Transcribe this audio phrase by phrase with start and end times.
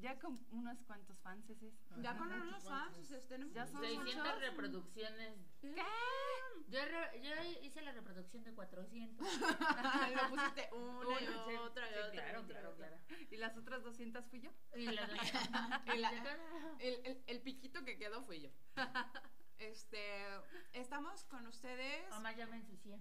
[0.00, 1.58] Ya con unos cuantos fans es
[2.00, 2.96] Ya con unos fans.
[3.28, 4.40] tenemos Ya son 600 muchos.
[4.40, 5.34] reproducciones.
[5.60, 5.74] ¿Qué?
[6.68, 7.30] Yo, re- yo
[7.62, 9.26] hice la reproducción de 400.
[10.14, 12.10] Lo pusiste una y otra y sí, otra.
[12.12, 12.96] Claro, claro, claro.
[13.30, 14.50] ¿Y las otras 200 fui yo?
[14.76, 15.02] Y la
[15.94, 16.12] Y la-
[16.78, 18.50] el, el, el piquito que quedó fui yo.
[19.58, 20.24] Este,
[20.72, 22.08] estamos con ustedes.
[22.10, 22.98] Mamá ya me ensucié.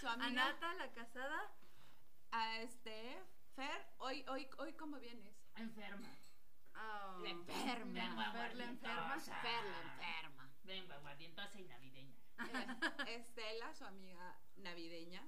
[0.00, 1.52] Su amiga, Anata, la casada.
[2.30, 3.20] a este,
[3.54, 5.34] Fer, hoy, hoy, hoy, ¿cómo vienes?
[5.56, 6.08] Enferma.
[6.74, 7.18] Oh.
[7.22, 7.92] La enferma.
[7.92, 9.20] Vengo Fer, la enferma.
[9.20, 10.50] Fer, la enferma.
[10.64, 12.16] Vengo aguardientosa y navideña.
[13.06, 15.24] Eh, Estela, su amiga navideña.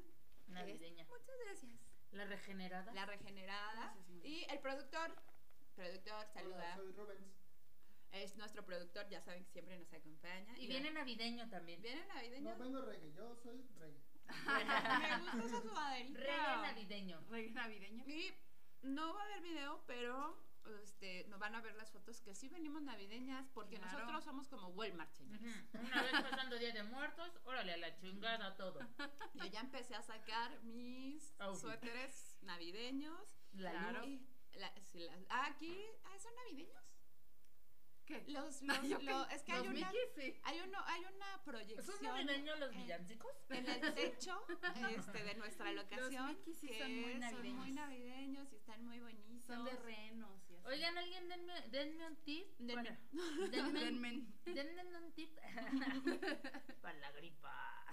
[0.48, 1.02] Navideña.
[1.04, 1.72] Es- muchas gracias.
[2.10, 2.92] La regenerada.
[2.94, 3.94] La regenerada.
[3.94, 5.14] Gracias, Y el productor.
[5.76, 6.74] Productor, Hola, saluda.
[6.76, 7.36] soy Rubens.
[8.12, 10.56] Es nuestro productor, ya saben que siempre nos acompaña.
[10.58, 11.82] Y viene navideño también.
[11.82, 12.50] ¿Viene navideño?
[12.50, 14.02] No, vengo reggae, yo soy reggae.
[14.28, 16.18] Me gusta esa sudaderita.
[16.20, 17.20] Reggae navideño.
[17.30, 18.04] Rey navideño.
[18.06, 18.34] Y
[18.82, 20.36] no va a haber video, pero
[20.82, 23.98] este, nos van a ver las fotos que sí venimos navideñas, porque Claro.
[23.98, 25.64] nosotros somos como Walmart, señores.
[25.74, 28.80] Una vez pasando Día de Muertos, órale a la chingada todo.
[29.34, 31.60] Yo ya empecé a sacar mis Outfit.
[31.62, 33.38] suéteres navideños.
[33.52, 34.04] La Claro.
[34.06, 34.26] Y
[34.58, 36.95] la- sí, la- ah, aquí, ah, ¿son navideños?
[38.07, 38.24] ¿Qué?
[38.29, 40.01] Los, los, Yo lo- qué- es que los hay una, Mickey,
[40.32, 40.40] sí.
[40.45, 41.85] hay, uno, hay una proyección.
[41.85, 43.32] ¿Son navideños los en- villancicos?
[43.51, 46.26] en el techo este, de nuestra locación.
[46.29, 47.57] Mickey sí que son muy navideños.
[47.59, 49.45] muy navideños y están muy bonitos.
[49.45, 50.40] Son de renos.
[50.66, 52.48] Oigan, alguien denme, denme un tip.
[52.59, 52.98] Denme.
[53.52, 54.26] denme, Denme.
[54.45, 55.38] denme un tip
[56.82, 57.84] para la gripa.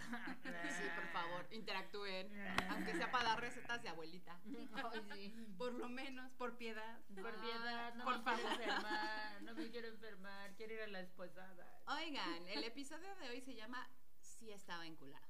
[0.43, 2.31] Sí, por favor, interactúen.
[2.69, 4.39] Aunque sea para dar recetas de abuelita.
[4.73, 5.53] Ay, sí.
[5.57, 6.99] Por lo menos, por piedad.
[7.15, 8.61] Por piedad, no Por me quiero favor.
[8.61, 11.81] enfermar, no me quiero enfermar, quiero ir a la esposada.
[11.87, 13.87] Oigan, el episodio de hoy se llama
[14.19, 15.27] Sí estaba enculada.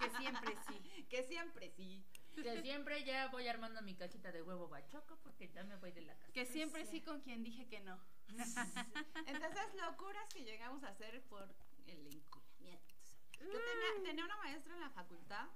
[0.00, 1.06] Que siempre sí.
[1.10, 2.04] Que siempre sí.
[2.42, 6.02] Que siempre ya voy armando mi cajita de huevo bachoco porque ya me voy de
[6.02, 6.32] la casa.
[6.32, 7.98] Que siempre sí con quien dije que no.
[9.26, 11.48] Entonces, locuras que llegamos a hacer por
[11.86, 12.94] el enculamiento.
[13.40, 15.46] Yo tenía, tenía una maestra en la facultad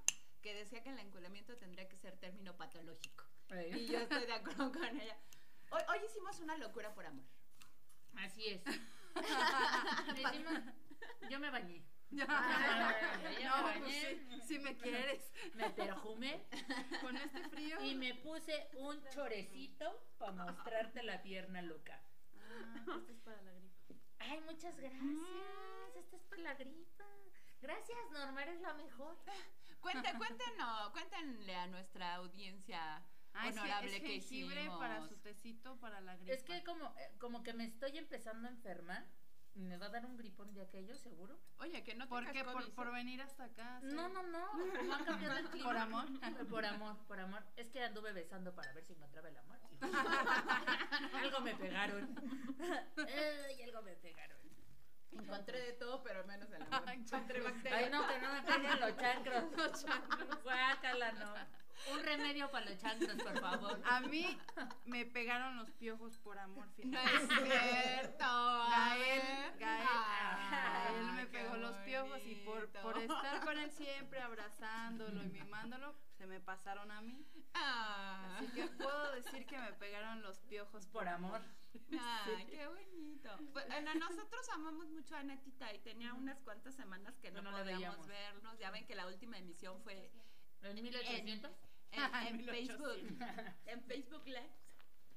[0.41, 3.25] que decía que el enculamiento tendría que ser término patológico.
[3.77, 5.17] Y yo estoy de acuerdo con ella.
[5.71, 7.25] Hoy, hoy hicimos una locura por amor.
[8.17, 8.63] Así es.
[10.17, 10.63] Hicimos-
[11.31, 11.83] yo me bañé.
[12.29, 12.95] Ah,
[13.43, 15.33] no, pues sí, si me quieres.
[15.55, 16.45] Me perfumé
[17.01, 17.81] Con este frío.
[17.83, 22.01] y me puse un chorecito para mostrarte la pierna loca.
[22.39, 23.95] Ah, este es para la gripa.
[24.19, 25.03] Ay, muchas gracias.
[25.97, 27.05] Esta es para la gripa.
[27.61, 29.17] Gracias, Norma, eres la mejor.
[29.81, 33.03] Cuéntenos, cuéntenle a nuestra audiencia
[33.35, 34.79] Ah, es que- honorable es que, jengibre hicimos.
[34.79, 36.33] para su tecito para la gripa.
[36.35, 39.07] Es que como, eh, como que me estoy empezando a enfermar.
[39.55, 41.39] Me va a dar un gripón de aquello, seguro.
[41.59, 42.43] Oye, que no ¿Por qué?
[42.45, 42.91] Por, ¿eh?
[42.91, 43.81] venir hasta acá.
[43.81, 43.95] sí.
[43.95, 44.51] No, no, no.
[44.51, 45.67] Como ha cambiado el clima.
[45.67, 46.07] ¿Por amor?
[46.49, 47.43] Por amor, por amor.
[47.57, 49.59] Es que anduve besando para ver si encontraba el amor.
[51.15, 52.15] algo me pegaron.
[52.97, 54.39] Ay, algo me pegaron.
[55.13, 56.89] Encontré de todo, pero menos el amor.
[56.89, 57.83] Encontré bacterias.
[57.83, 59.57] Ay, no, que no me peguen los chancros.
[59.57, 60.43] Los chancros.
[60.43, 61.62] Guácala, no.
[61.91, 63.81] Un remedio para los chancros, por favor.
[63.85, 64.39] A mí
[64.87, 67.17] me pegaron los piojos por amor, No fíjate.
[67.17, 68.25] es cierto.
[68.71, 69.59] Gael.
[69.59, 75.23] Gael, Ah, Gael me pegó los piojos y por, por estar con él siempre abrazándolo
[75.25, 77.27] y mimándolo, se me pasaron a mí.
[77.55, 78.37] Ah.
[78.39, 81.41] Así que puedo decir que me pegaron los piojos Por amor.
[81.99, 83.31] Ay, qué bonito.
[83.53, 87.67] Bueno, nosotros amamos mucho a Netita y tenía unas cuantas semanas que no, No, podíamos
[87.79, 88.07] veíamos.
[88.07, 88.59] vernos.
[88.59, 90.11] Ya ven que la última emisión fue
[90.63, 91.51] ¿En 1800?
[92.23, 92.97] en, en 1800.
[92.97, 93.19] Facebook.
[93.67, 94.51] En Facebook Live.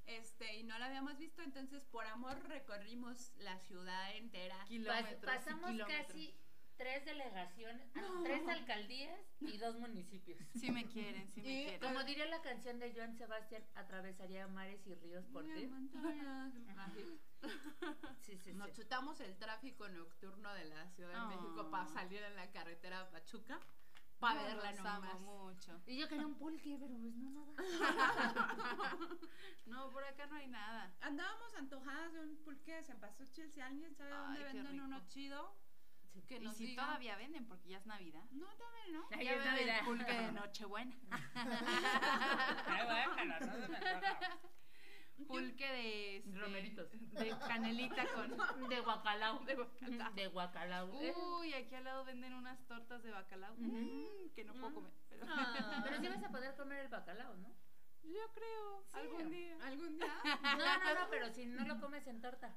[0.08, 4.64] Este, y no la habíamos visto, entonces por amor recorrimos la ciudad entera.
[4.68, 6.08] Kilómetros pasamos kilómetros.
[6.08, 6.36] casi
[6.78, 10.38] tres delegaciones, ah, tres alcaldías y dos municipios.
[10.54, 11.80] Sí me quieren, sí me Y quieren.
[11.80, 15.72] Como diría la canción de Joan Sebastián, atravesaría mares y ríos por ti.
[18.22, 18.74] Sí, sí, Nos sí.
[18.82, 21.42] chutamos el tráfico nocturno de la Ciudad de Oh.
[21.42, 23.60] México para salir en la carretera a Pachuca
[24.34, 25.20] para verla nomás.
[25.22, 25.82] mucho.
[25.86, 27.56] Y yo quería un pulque, pero pues no nada.
[29.66, 30.94] No, por acá no hay nada.
[31.02, 33.50] Andábamos antojadas de un pulque de cempasúchil.
[33.52, 34.86] Si alguien sabe Ay, dónde venden rico.
[34.86, 35.56] uno chido,
[36.28, 38.24] que Y si todavía venden, porque ya es Navidad.
[38.32, 39.08] No, también, ¿no?
[39.12, 39.80] Ay, ya es venden Navidad.
[39.80, 40.96] el pulque de Nochebuena.
[45.28, 46.92] Pulque de, este, Romeritos.
[46.92, 48.30] de canelita con...
[48.70, 49.40] De guacalao.
[49.46, 50.14] De bacalao.
[50.14, 50.92] De guacalao.
[51.40, 53.56] Uy, aquí al lado venden unas tortas de bacalao.
[53.58, 54.92] Mm, que no puedo comer.
[55.10, 55.82] Pero, Ah.
[55.84, 57.56] Pero sí vas a poder comer el bacalao, ¿no?
[58.04, 59.58] yo creo, algún día.
[59.64, 60.14] ¿Algún día?
[60.24, 62.56] No, no, no, pero si no lo comes en torta.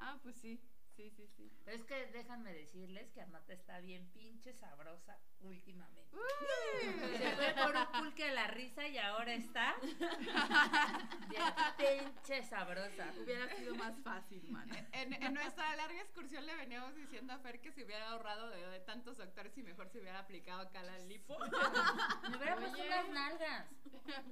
[0.00, 0.60] Ah, pues sí.
[0.96, 1.50] Sí, sí, sí.
[1.66, 6.16] Es que déjenme decirles que Arnota está bien pinche sabrosa últimamente.
[7.18, 9.74] Se fue por un pulque a la risa y ahora está
[11.28, 11.42] bien
[11.78, 13.12] pinche sabrosa.
[13.22, 14.68] Hubiera sido más fácil, man.
[14.92, 18.66] En, en nuestra larga excursión le veníamos diciendo a Fer que se hubiera ahorrado de,
[18.66, 21.38] de tantos doctores y mejor se hubiera aplicado acá la lipo.
[22.30, 23.66] Me hubiera puesto unas nalgas.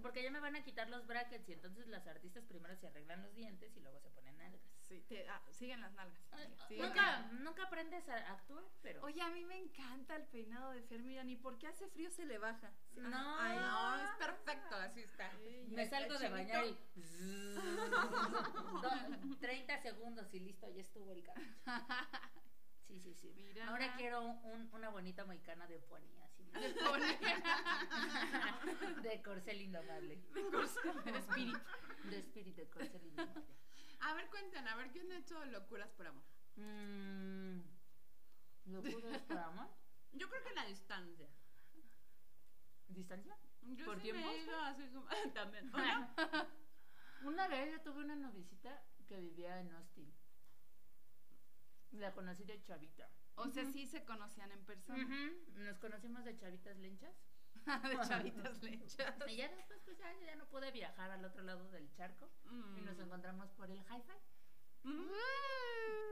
[0.03, 3.23] Porque ya me van a quitar los brackets y entonces las artistas primero se arreglan
[3.23, 4.61] los dientes y luego se ponen nalgas.
[4.91, 6.21] Sí, te- ah, siguen las nalgas.
[6.67, 9.01] Siguen Nunca, nunca aprendes a actuar, pero.
[9.05, 12.27] Oye, a mí me encanta el peinado de Fer, mira, ni porque hace frío se
[12.27, 12.73] le baja.
[12.93, 13.39] Sí, No.
[13.39, 15.31] ay, No, es perfecto, así está.
[15.31, 16.77] Sí, Me salgo está de bañar y.
[16.93, 17.63] chinito.
[18.83, 21.47] Do- 30 segundos y listo, ya estuvo el cabello.
[22.89, 23.33] Sí, sí, sí.
[23.37, 23.69] Mira.
[23.69, 26.51] Ahora quiero un- una bonita moicana de pony, así.
[29.03, 30.19] De corcel indomable.
[31.05, 31.59] De espíritu.
[32.11, 33.45] De espíritu de corcel indomable.
[34.01, 36.25] A ver, cuenten, a ver, ¿quién ha hecho locuras por amor?
[36.57, 37.61] Mm,
[38.67, 39.69] ¿Locuras para amor?
[40.13, 41.29] Yo creo que la distancia.
[42.89, 43.37] ¿Distancia?
[43.63, 44.25] Yo ¿Por sí tiempos?
[44.25, 45.07] me he ido así como...
[45.35, 45.71] También.
[47.23, 50.11] Una vez yo tuve una novicita que vivía en Austin.
[51.91, 53.11] La conocí de chavita.
[53.35, 55.07] O sea, sí se conocían en persona.
[55.55, 57.15] Nos conocimos de chavitas lenchas.
[57.91, 59.15] de chavitas lechas.
[59.29, 62.29] Y ya después, pues ya, ya no pude viajar al otro lado del charco.
[62.77, 63.03] Y nos Mm.
[63.03, 64.89] encontramos por el hi-fi.
[64.89, 65.11] Mm.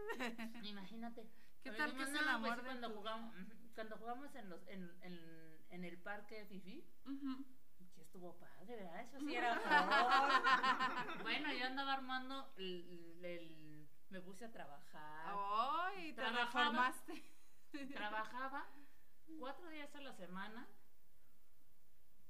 [0.65, 1.27] Imagínate.
[1.62, 3.35] ¿Qué tal que es el "No, amor pues, de cuando tu jugamos,
[3.75, 6.85] cuando jugamos en, los, en, en, en el parque Fifi?
[7.05, 7.45] Ujú.
[7.95, 9.00] Sí estuvo padre, ¿verdad?
[9.03, 11.23] Eso sí era horror.
[11.23, 15.35] Bueno, yo andaba armando el, el- me puse a trabajar.
[15.37, 16.45] Ay, te Trabajaba.
[16.47, 17.25] reformaste.
[17.95, 18.67] Trabajaba
[19.39, 20.67] cuatro días a la semana.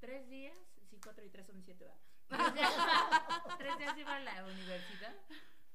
[0.01, 0.57] Tres días,
[0.89, 1.99] sí, cuatro y tres son siete, ¿verdad?
[3.59, 5.15] Tres días, iba a la universidad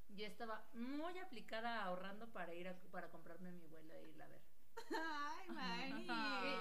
[0.08, 4.28] y estaba muy aplicada ahorrando para ir a, para comprarme mi vuelo e irla a
[4.28, 4.42] ver.
[4.96, 6.06] Ay, Mari.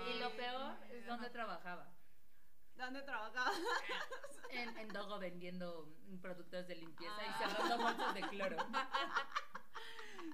[0.08, 1.94] Y, y lo peor es donde trabajaba.
[2.76, 3.54] ¿Dónde trabajabas?
[4.50, 5.88] En, en Dogo vendiendo
[6.22, 7.38] productos de limpieza y Ah.
[7.38, 8.58] cerrando bolsas de cloro.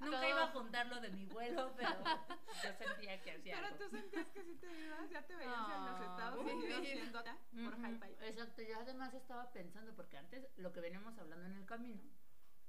[0.02, 0.30] Nunca Todo.
[0.30, 1.90] iba a juntarlo de mi vuelo, pero
[2.64, 3.78] yo sentía que hacía Pero algo.
[3.86, 6.52] tú sentías que sí te ibas, ya te veías en los Ah, Estados sí.
[6.54, 8.26] Unidos yendo acá por Ujú, hi-fi.
[8.26, 12.02] Exacto, yo además estaba pensando, porque antes lo que veníamos hablando en el camino.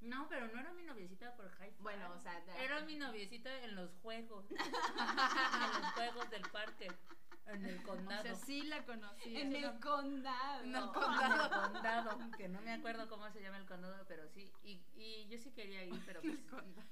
[0.00, 3.74] No, pero no era mi noviecita por hi Bueno, o sea, Era mi noviecita en
[3.76, 4.46] los juegos.
[4.50, 6.88] en los juegos del parque.
[7.46, 8.22] En el O condado.
[8.22, 9.36] sea, sí la conocí.
[9.36, 10.62] En el condado.
[10.62, 14.28] En el En el condado, que no me acuerdo cómo se llama el condado, pero
[14.28, 14.52] sí.
[14.62, 16.38] Y, y yo sí quería ir, pero pues.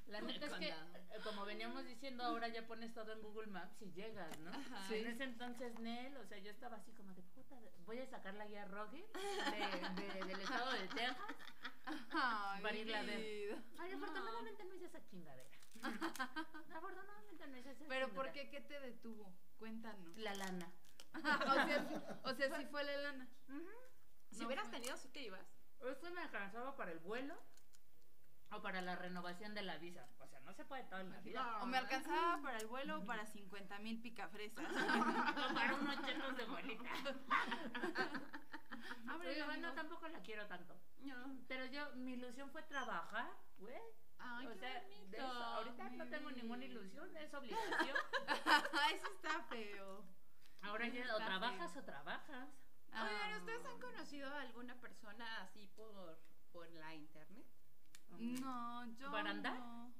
[0.08, 0.96] La neta es que, condado.
[0.96, 4.50] eh, como veníamos diciendo, ahora ya pones todo en Google Maps y llegas, ¿no?
[4.88, 4.96] Sí.
[4.96, 7.56] En ese entonces, Nel, o sea, yo estaba así como de puta,
[7.86, 11.16] voy a sacar la guía Rogue de, de- del estado de Texas.
[12.10, 13.18] Ay, para irla a ver.
[13.18, 13.62] vida.
[13.78, 15.48] Ay, afortunadamente no hice esa chingadera.
[16.74, 18.32] afortunadamente no hice esa Pero ¿por chingadera.
[18.32, 18.50] qué?
[18.50, 19.32] ¿Qué te detuvo?
[19.58, 20.16] Cuéntanos.
[20.16, 20.72] La lana.
[21.14, 23.28] o sea, o sea, sí fue la lana.
[24.30, 24.78] Si No hubieras fue.
[24.78, 25.46] tenido, sí te ibas.
[25.80, 27.34] Esto me alcanzaba para el vuelo
[28.50, 30.06] o para la renovación de la visa.
[30.18, 31.42] O sea, no se puede todo en la vida.
[31.42, 31.62] No.
[31.62, 34.64] O me alcanzaba para el vuelo o para 50 mil picafresas.
[35.50, 36.90] O para unos chetos de bolita.
[39.18, 39.72] Bueno, amigo.
[39.74, 40.74] tampoco la quiero tanto.
[41.00, 41.38] No.
[41.48, 43.28] Pero yo, mi ilusión fue trabajar,
[43.58, 43.76] güey.
[44.18, 45.16] Ay, o qué sea, bonito.
[45.16, 47.96] eso, ahorita no tengo ninguna ilusión, es obligación.
[48.94, 50.04] Eso está feo.
[50.62, 51.82] Ahora ya o trabajas feo.
[51.82, 52.48] o trabajas.
[52.88, 53.36] Oigan, Ah.
[53.38, 56.18] ¿ustedes han conocido a alguna persona así por,
[56.52, 57.46] por la internet?
[58.18, 59.10] No, yo.
[59.12, 59.58] ¿Para andar?
[59.58, 59.94] no.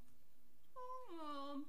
[0.75, 1.63] Oh,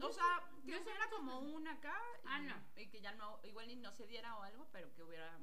[0.00, 2.80] o sea, que yo hubiera como una acá y, Ah, no.
[2.80, 5.38] y que ya no, igual y no se diera o algo, pero que hubiera...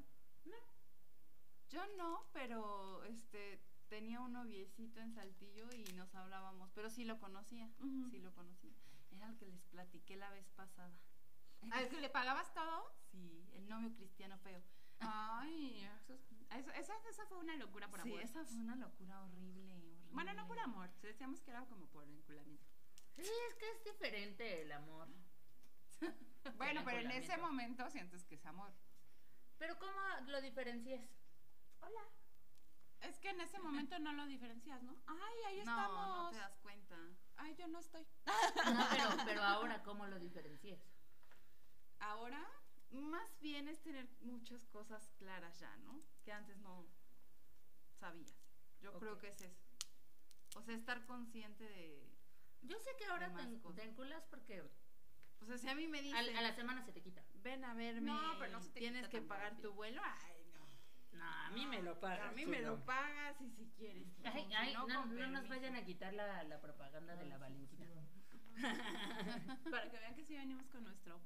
[1.70, 7.20] Yo no, pero este tenía un noviecito en Saltillo y nos hablábamos, pero sí lo
[7.20, 7.70] conocía,
[8.12, 8.72] sí lo conocía.
[9.12, 10.94] Era el que les platiqué la vez pasada.
[11.72, 12.94] ¿Al que le pagabas todo?
[13.12, 14.62] Sí, el novio cristiano feo.
[15.00, 18.22] Ay, eso, es- eso- esa, esa fue una locura por sí, amor.
[18.24, 20.10] esa fue una locura horrible, horrible.
[20.12, 22.66] Bueno, no por amor, decíamos que era como por vinculamiento.
[23.16, 25.08] Sí, es que es diferente el amor.
[26.56, 28.72] Bueno, pero en ese momento sientes que es amor.
[29.58, 29.92] Pero ¿cómo
[30.28, 31.04] lo diferencias?
[31.82, 32.02] Hola.
[33.02, 34.96] Es que en ese momento no lo diferencias, ¿no?
[35.08, 36.08] Ay, ahí No, estamos.
[36.26, 36.98] no te das cuenta.
[37.38, 38.06] Ay, yo no estoy.
[38.26, 40.80] No, pero, pero ahora ¿cómo lo diferencias?
[42.00, 42.46] Ahora,
[42.92, 46.02] Más bien es tener muchas cosas claras ya, ¿no?
[46.24, 46.88] Que antes no
[48.00, 48.34] sabías.
[48.82, 49.62] Yo creo que es eso.
[50.56, 52.04] O sea, estar consciente de...
[52.64, 54.62] Yo sé que ahora te, te enculas porque
[55.40, 57.24] O sea, si a mí me dicen, a la semana se te quita.
[57.36, 59.70] ven a verme, No, pero no se te tienes quita que pagar rápido.
[59.70, 60.39] tu vuelo, ay,
[61.20, 61.26] no.
[61.26, 62.30] No, a mí me lo pagas.
[62.30, 62.70] A mí me no.
[62.72, 64.08] lo pagas y si quieres.
[64.24, 67.38] Ay, Si ay, no, con no nos vayan a quitar la, la propaganda de la
[67.38, 67.86] Valentina.
[69.72, 71.20] Para que vean que sí venimos con nuestro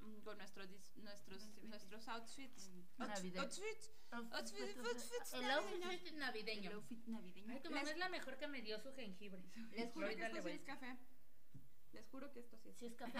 [0.00, 2.70] mm, con nuestros dis- nuestros nuestros outfits.
[2.98, 3.38] Outfits.
[3.38, 6.70] Outfits, outfits El outfit navideño.
[6.70, 7.52] El outfit navideño.
[7.52, 9.42] Ay, tu mamá es la mejor que me dio su jengibre.
[9.72, 10.96] Les juro que esto sí es café.
[11.92, 12.76] Les juro que esto sí es.
[12.76, 13.18] Sí es café.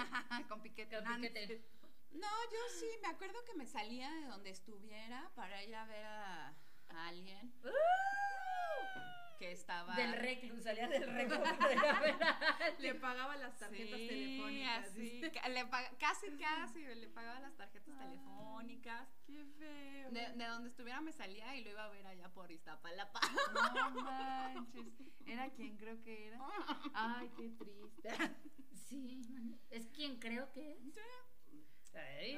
[0.48, 0.96] Con piquete.
[1.02, 1.64] Con piquete.
[2.12, 6.04] No, yo sí, me acuerdo que me salía de donde estuviera para ir a ver
[6.04, 6.48] a,
[6.88, 7.52] a alguien
[9.38, 13.58] que estaba Del reclu, salía del reclu para ir a ver a Le pagaba las
[13.58, 14.92] tarjetas Sí, telefónicas.
[15.32, 19.08] ca- le casi, casi le pagaba las tarjetas telefónicas.
[19.26, 20.10] Qué feo.
[20.10, 23.20] De, de donde estuviera me salía y lo iba a ver allá por Iztapalapa.
[23.52, 24.86] No manches.
[25.26, 26.38] Era quien creo que era.
[26.94, 28.10] Ay, qué triste.
[28.88, 29.22] Sí,
[29.70, 30.78] es quien creo que es.
[31.94, 32.36] Ay,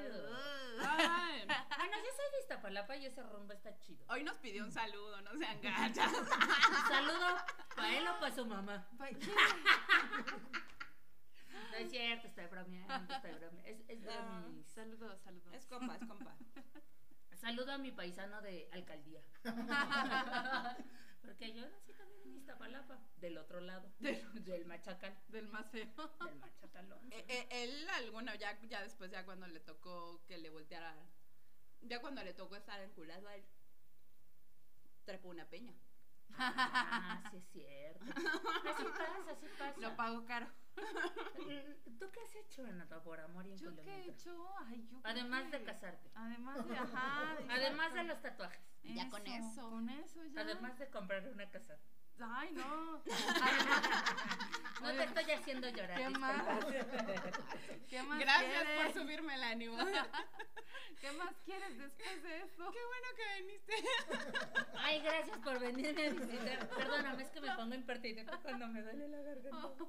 [0.80, 4.04] Ay, Bueno, yo soy de Iztapalapa y ese rumbo está chido.
[4.08, 6.12] Hoy nos pidió un saludo, no sean gachas.
[6.12, 6.26] Un
[6.88, 7.36] saludo
[7.76, 8.86] para él o para su mamá.
[11.70, 13.62] No es cierto, estoy bromeando, estoy bromeando.
[13.68, 14.44] Es, es de Ah.
[14.48, 14.66] mis...
[14.68, 15.52] Saludos, saludos.
[15.54, 16.34] Es compa, es compa.
[17.40, 19.20] Saludo a mi paisano de alcaldía.
[21.24, 25.86] Porque yo nací también en Iztapalapa, del otro lado, del machacal, Del más feo.
[26.24, 27.12] del machacalón.
[27.12, 30.94] Eh, eh, él, alguno, ya, ya después, ya cuando le tocó que le volteara,
[31.80, 33.44] ya cuando le tocó estar enculado a él,
[35.04, 35.72] trepó una peña.
[36.36, 38.04] Ah, sí es cierto.
[38.04, 39.80] Así pasa, así pasa.
[39.80, 40.46] Lo pago caro.
[41.98, 44.48] ¿Tú qué has hecho, Renata, por amor y en ¿Yo qué he hecho?
[44.66, 46.10] Ay, yo Además creo de casarte.
[46.14, 47.36] Además de, ajá.
[47.48, 48.60] Además de los tatuajes.
[48.82, 49.70] Ya con eso.
[49.70, 50.40] Con eso ya.
[50.40, 51.78] Además de comprar una casa.
[52.20, 53.02] Ay, no.
[54.84, 55.96] No te estoy haciendo llorar.
[55.96, 56.64] ¿Qué más?
[57.88, 59.78] ¿Qué más Gracias por subirme el ánimo.
[61.00, 62.70] ¿Qué más quieres después de eso?
[62.70, 63.74] Qué bueno que viniste.
[64.76, 66.68] Ay, gracias por venirme a visitar.
[66.68, 69.84] Perdóname, es que me pongo impertinente cuando me duele la garganta.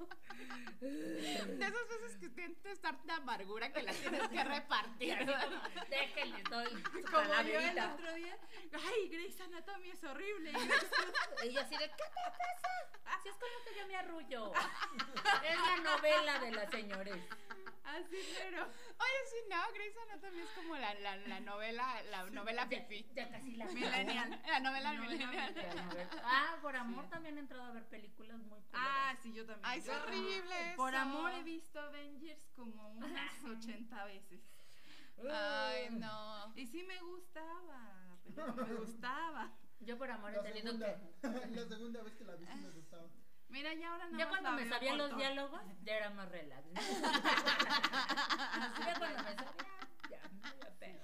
[0.80, 5.16] De esas veces que sientes tanta amargura que la tienes que repartir.
[5.88, 8.38] Déjenle, doy Como yo el otro día.
[8.72, 10.52] Ay, Grey's Anatomy es horrible.
[11.44, 13.22] Y yo así de, ¿qué te pasa?
[13.22, 14.52] Si es con lo que yo me arrullo.
[15.44, 17.16] Es la novela de las señores.
[17.84, 18.64] Así, pero.
[18.64, 23.06] Oye, sí, no, Grey's Anatomy es como la, la, la novela, la novela Ya, fifi.
[23.14, 24.42] ya casi la Millennial.
[24.46, 25.54] La novela La novela millennial.
[25.54, 26.08] millennial.
[26.24, 29.22] Ah, por amor también he entrado a ver películas muy Ah, culeras.
[29.22, 29.64] sí, yo también.
[29.70, 31.02] Ay, es horrible Por eso.
[31.02, 34.40] amor he visto Avengers como unas 80 veces.
[35.30, 36.52] Ay, no.
[36.56, 38.18] Y sí me gustaba.
[38.24, 39.52] película me gustaba.
[39.80, 41.28] Yo por amor he La tenido segunda, que...
[41.60, 43.08] la segunda vez que la vi me gustaba.
[43.48, 46.66] Mira, ya ahora no Ya cuando me sabía los diálogos, ya era más relax.
[46.66, 46.72] ¿no?
[48.86, 51.00] ya cuando me sabía, ya, había pedo.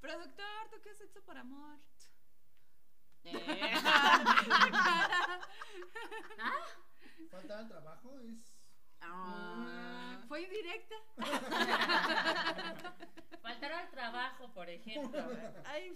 [0.00, 1.78] Productor, ¿tú qué has hecho por amor?
[6.38, 6.66] ¿Ah?
[7.30, 8.53] Falta el trabajo es.
[9.06, 10.18] Ah.
[10.28, 10.94] Fue indirecta.
[13.42, 15.22] Faltar al trabajo, por ejemplo.
[15.64, 15.94] Ay,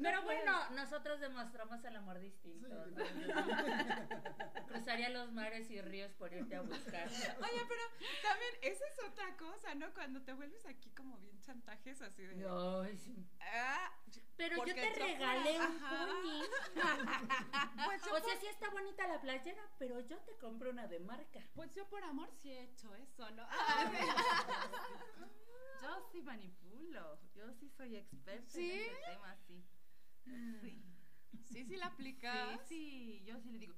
[0.00, 2.68] Pero bueno, nosotros demostramos el amor Sí, distinto.
[2.68, 2.96] ¿no?
[4.68, 7.08] Cruzaría los mares y ríos por irte a buscar.
[7.08, 7.82] Oye, pero
[8.22, 9.92] también esa es otra cosa, ¿no?
[9.94, 12.96] Cuando te vuelves aquí como bien chantajes así de...
[12.98, 13.26] Sí.
[13.40, 13.92] Ah,
[14.36, 16.42] Pero yo te regalé un pony.
[17.86, 20.86] pues, yo O por, sea, sí está bonita la playera, pero yo te compré una
[20.86, 21.40] de marca.
[21.54, 23.46] pues yo por amor sí he hecho eso, ¿no?
[25.82, 27.18] yo sí manipulo.
[27.34, 28.70] Yo sí soy experta ¿Sí?
[28.72, 29.64] en ese tema, sí.
[30.24, 30.82] Sí.
[31.52, 32.60] sí, sí la aplicas.
[32.68, 33.74] Sí, sí, yo sí le digo.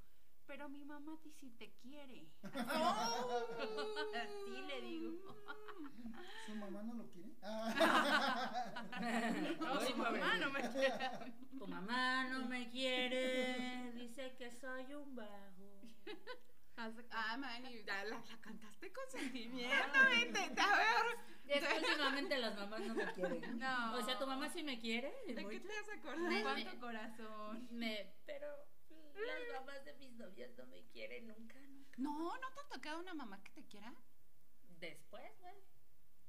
[0.48, 2.26] Pero mi mamá a ti sí te quiere.
[2.42, 2.48] Oh.
[4.22, 5.36] Así le digo.
[6.46, 7.28] ¿Su mamá no lo quiere?
[9.60, 11.10] No, mi mamá no me quiere.
[11.58, 15.82] Tu mamá no me quiere, dice que soy un vago.
[17.10, 21.18] Ah, Manny, la, la, la cantaste con sentimiento, vete, a ver.
[21.48, 23.58] Es que últimamente las mamás no me quieren.
[23.58, 23.94] No.
[23.96, 25.12] O sea, tu mamá sí me quiere.
[25.26, 26.42] ¿De qué te has ¿De acordado?
[26.42, 27.68] cuánto corazón?
[27.72, 28.46] me, pero
[29.26, 31.94] las mamás de mis novias no me quieren nunca, nunca.
[31.98, 33.94] No, ¿no te ha tocado una mamá que te quiera?
[34.78, 35.54] Después, güey.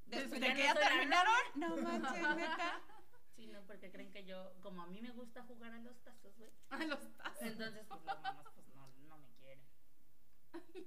[0.06, 1.34] Después de que ya terminaron.
[1.56, 2.82] No manches, neta.
[3.36, 6.36] Sí, no, porque creen que yo, como a mí me gusta jugar a los tazos,
[6.38, 6.52] güey.
[6.72, 7.42] A los tazos.
[7.42, 9.66] Entonces, pues las mamás, pues no, no me quieren.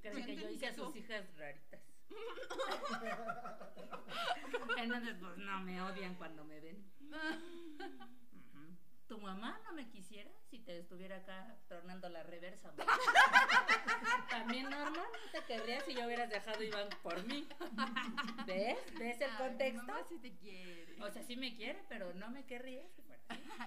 [0.02, 1.80] Creen que yo hice a sus hijas raritas.
[4.76, 6.92] Entonces, pues no me odian cuando me ven.
[9.12, 12.72] ¿Tu mamá no me quisiera si te estuviera acá tornando la reversa?
[14.30, 17.46] También normal, no te querría si yo hubieras dejado Iván por mí.
[18.46, 18.78] ¿Ves?
[18.98, 19.82] ¿Ves el Ay, contexto?
[19.82, 20.96] Mi mamá sí te quiere.
[21.02, 23.02] O sea, sí me quiere, pero no me querría así.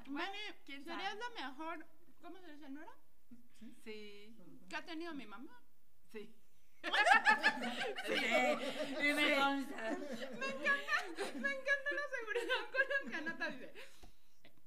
[0.09, 1.19] Manny, ¿quién serías sabe?
[1.19, 1.85] la mejor,
[2.23, 2.95] ¿cómo se dice, Nora?
[3.83, 4.35] Sí,
[4.67, 5.61] ¿Qué ha tenido mi mamá?
[6.11, 6.33] sí.
[8.07, 9.91] Sí, y me consta.
[9.91, 13.73] Me encanta la seguridad con la que Anata dice.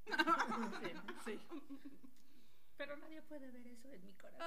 [1.25, 1.41] Sí, sí.
[2.77, 4.47] Pero nadie puede ver eso en mi corazón.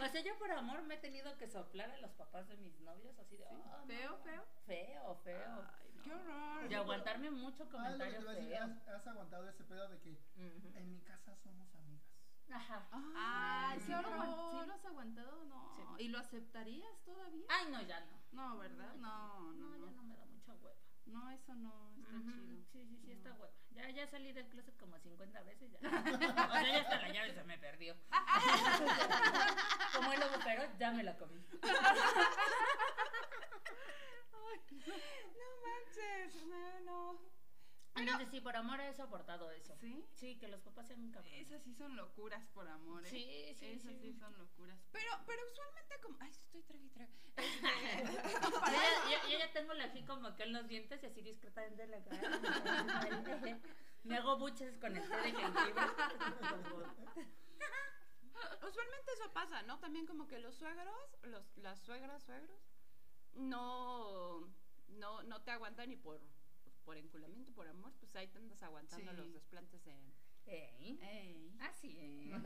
[0.00, 2.78] O sea, yo por amor me he tenido que soplar a los papás de mis
[2.80, 3.46] novios así de.
[3.46, 3.86] "Ah, no".
[3.86, 4.44] Feo, feo.
[4.66, 5.66] Feo, feo.
[5.78, 6.02] Ay, no.
[6.02, 6.70] Qué horror.
[6.70, 8.64] Y aguantarme mucho Ah, lo que comentario te iba a decir, feo.
[8.64, 12.02] has, has aguantado ese pedo de que en mi casa somos amigas.
[12.50, 12.88] Ajá.
[13.14, 14.26] Ay, qué ¿sí horror.
[14.50, 15.44] sí lo has aguantado?
[15.44, 15.74] No.
[15.76, 16.04] Sí.
[16.04, 17.46] ¿Y lo aceptarías todavía?
[17.48, 18.18] Ay, no, ya no.
[18.32, 18.94] No, ¿verdad?
[18.96, 19.90] No, no, No, ya no.
[19.92, 20.76] no me da mucha hueva.
[21.06, 22.64] No, eso no está chido.
[22.72, 23.52] Sí, sí, sí, está hueva.
[23.70, 25.78] Ya, ya salí del closet como 50 veces ya.
[25.88, 27.96] O sea, ya hasta la llave se me perdió.
[29.94, 31.40] Como el pero ya me la comí.
[34.82, 37.31] No manches, no, no.
[37.94, 39.76] Entonces sí, por amor he soportado eso.
[39.78, 40.04] ¿Sí?
[40.14, 41.46] Sí, que los papás sean cabrones.
[41.46, 43.10] Esas sí son locuras por amor, ¿eh?
[43.10, 44.18] Sí, sí, Esas sí, sí.
[44.18, 44.78] son locuras.
[44.92, 46.16] Pero, pero usualmente como.
[46.20, 47.12] Ay, estoy trague y trague.
[47.36, 51.20] Yo ya, ya- yo ya tengo la así como que en los dientes y así
[51.22, 52.20] discretamente la cara.
[54.04, 55.82] Me hago buches con el té de jengibre.
[58.66, 59.78] Usualmente eso pasa, ¿no?
[59.78, 62.58] También como que los suegros, los, las suegras, suegros,
[63.34, 64.40] no,
[64.88, 66.20] no, no te aguantan ni por,
[66.84, 69.16] por enculamiento, por amor, pues ahí te andas aguantando Sí.
[69.16, 70.12] los desplantes de...
[70.46, 71.56] Ey, Ey.
[71.60, 72.42] así es.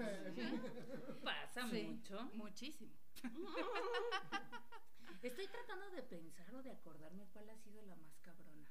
[1.24, 2.22] Pasa Sí, mucho.
[2.34, 2.92] Muchísimo.
[5.22, 8.68] Estoy tratando de pensar o de acordarme cuál ha sido la más cabrona.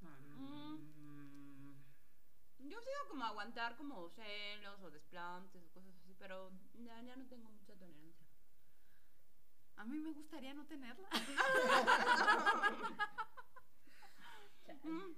[0.00, 1.72] Mm.
[2.68, 7.26] Yo sigo como aguantar como celos o desplantes o cosas así, pero ya, ya no
[7.26, 8.26] tengo mucha tolerancia.
[9.76, 11.08] A mí me gustaría no tenerla.
[14.82, 15.16] Mm.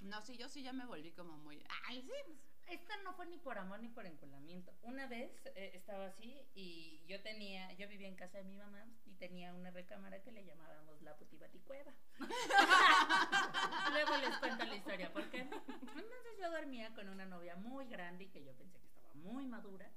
[0.00, 1.62] No, sí, yo sí ya me volví como muy...
[1.88, 2.38] Ay, sí, pues,
[2.80, 4.72] Esta no fue ni por amor ni por enculamiento.
[4.82, 8.84] Una vez eh, estaba así y yo tenía, yo vivía en casa de mi mamá
[9.06, 11.92] y tenía una recámara que le llamábamos la putibaticueva.
[13.92, 18.28] Luego les cuento la historia, porque entonces yo dormía con una novia muy grande y
[18.28, 19.90] que yo pensé que estaba muy madura.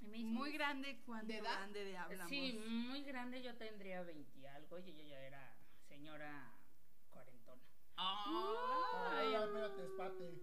[0.00, 1.54] Y me hizo Muy grande cuando ¿De edad?
[1.54, 2.28] grande de hablamos.
[2.28, 5.56] Sí, muy grande, yo tendría 20 y algo y ella ya era
[5.88, 6.52] señora
[7.10, 7.62] cuarentona.
[7.96, 10.34] Ay, Ay, espérate, espate.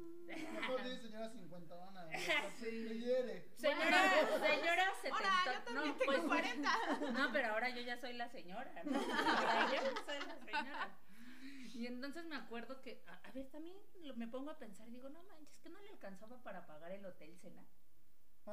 [0.53, 2.07] Mejor di señora cincuentona.
[2.59, 2.71] Sí.
[2.87, 3.49] Me hiere.
[3.57, 4.01] Señora,
[4.39, 5.15] señora 70.
[5.15, 6.77] Ahora, yo también tengo pues, 40.
[7.13, 8.97] No, pero ahora yo ya soy la señora, ¿no?
[8.99, 10.97] Ahora yo soy la señora.
[11.73, 14.91] Y entonces me acuerdo que, a, a ver, también lo- me pongo a pensar y
[14.91, 17.65] digo, no manches, que no le alcanzaba para pagar el hotel cena.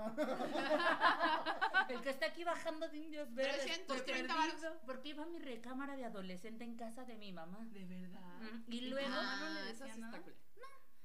[1.89, 3.63] El que está aquí bajando de indios verdes.
[3.65, 4.37] 330 perdido,
[4.69, 4.79] varos.
[4.87, 7.59] Porque iba a mi recámara de adolescente en casa de mi mamá.
[7.71, 8.41] De verdad.
[8.41, 9.09] Mm, Y tu luego.
[9.11, 10.17] mamá no le Ah, decía eso sí nada?
[10.19, 10.37] está cool.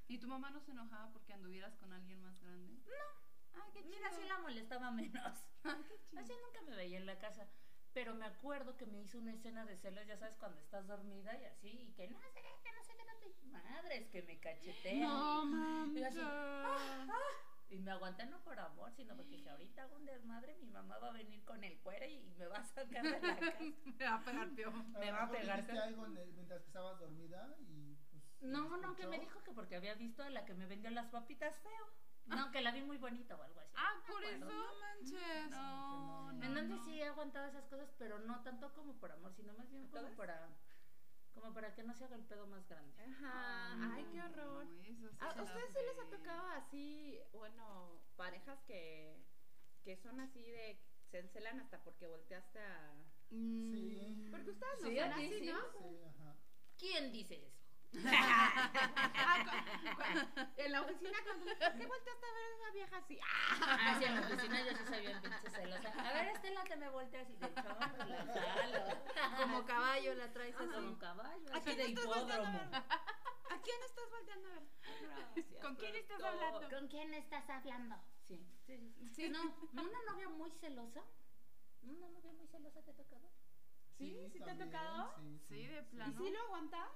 [0.08, 2.74] ¿Y tu mamá no se enojaba porque anduvieras con alguien más grande?
[2.86, 3.62] No.
[3.62, 3.96] Ah, qué chido.
[3.96, 5.40] Mira, sí la molestaba menos.
[5.66, 6.20] Ah, qué chido.
[6.22, 7.48] Así nunca me veía en la casa.
[7.94, 11.40] Pero me acuerdo que me hizo una escena de celos, ya sabes, cuando estás dormida
[11.40, 13.34] y así, y que no sé qué, que no sé qué, no te...
[13.46, 15.00] Madres, que me cachetean.
[15.02, 17.14] No, Y yo así, manches.
[17.74, 21.00] Y me aguanté no por amor, sino porque dije, ahorita hago un desmadre, mi mamá
[21.00, 23.58] va a venir con el cuero y me va a sacar de la casa.
[23.98, 24.74] Me va a pegar peor.
[25.00, 25.72] Me va a pegar, ¿qué?
[25.80, 28.24] algo mientras que estabas dormida y pues.
[28.42, 31.08] No, no, que me dijo que porque había visto a la que me vendió las
[31.08, 31.88] papitas feo.
[32.26, 33.74] No, que la vi muy bonita o algo así.
[33.76, 34.46] Ah, No por eso.
[34.46, 35.50] No manches.
[35.50, 36.46] No, no.
[36.46, 36.86] Entonces no.
[36.86, 40.10] sí he aguantado esas cosas, pero no tanto como por amor, sino más bien como
[40.16, 40.48] para
[41.34, 43.04] como para que no se haga el pedo más grande.
[43.04, 43.94] Ajá.
[43.96, 44.66] Ay, qué horror.
[44.66, 49.18] No, eso sí ¿A ustedes sí les ha tocado así, bueno, parejas que,
[49.84, 50.80] que son así de,
[51.12, 52.94] se encelan hasta porque volteaste a...
[53.32, 54.28] Mm, Sí.
[54.32, 55.52] Porque ustedes no Sí, son así, sí.
[55.52, 55.72] ¿no?
[55.72, 56.36] Sí, ajá.
[56.78, 57.63] ¿Quién dice eso?
[60.58, 63.20] En la oficina cuando ¿por qué volteaste a ver a esa vieja así?
[63.22, 63.96] ¡Ah!
[64.00, 65.90] Sí, en la oficina yo sí soy bien pinche celosa.
[65.90, 68.86] A ver, Estela, te me volteas y de chorro, la jalo.
[69.42, 70.66] Como caballo la traes así.
[70.66, 72.72] Como un caballo, ¿A así quién de estás volteando a hipódromo.
[72.72, 72.84] ver?
[73.54, 74.64] ¿A quién estás volteando a ver?
[75.02, 76.70] Gracias, ¿Con quién estás hablando?
[76.70, 77.96] ¿Con quién estás hablando?
[78.28, 79.10] Sí, sí, sí.
[79.14, 79.30] sí.
[79.30, 79.42] No,
[79.74, 81.04] una novia muy celosa.
[81.84, 83.30] Una novia muy celosa te ha tocado.
[83.98, 84.18] ¿Sí?
[84.32, 85.14] ¿Sí te ha tocado?
[85.18, 86.14] Sí, Sí, de ¿Y plano.
[86.18, 86.90] si lo aguantas?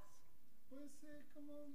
[0.69, 1.67] Pues eh, como.